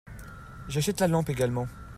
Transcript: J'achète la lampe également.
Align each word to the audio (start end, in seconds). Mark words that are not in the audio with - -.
J'achète 0.67 0.99
la 0.99 1.07
lampe 1.07 1.29
également. 1.29 1.67